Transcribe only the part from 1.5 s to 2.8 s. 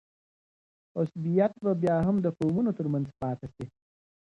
به بیا هم د قومونو